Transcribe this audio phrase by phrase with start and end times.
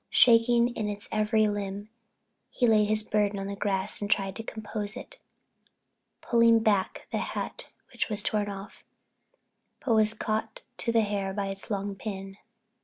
[0.09, 1.89] Shaking in every limb
[2.49, 5.19] he laid his burden on the grass and tried to compose it,
[6.21, 8.83] putting back the hat which was torn off,
[9.85, 12.37] but was caught to the hair by its long pin.